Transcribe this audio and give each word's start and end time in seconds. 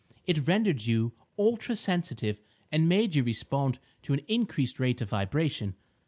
It 0.25 0.47
rendered 0.47 0.87
you 0.87 1.13
ultra 1.37 1.75
sensitive 1.75 2.41
and 2.71 2.89
made 2.89 3.13
you 3.13 3.21
respond 3.23 3.77
to 4.01 4.13
an 4.13 4.21
increased 4.27 4.79
rate 4.79 4.99
of 4.99 5.09
vibration. 5.11 5.75